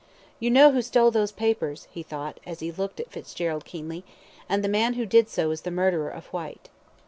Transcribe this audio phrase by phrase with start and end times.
[0.39, 4.03] "You know who stole those papers," he thought, as he looked at Fitzgerald, keenly,
[4.49, 6.69] "and the man who did so is the murderer of Whyte."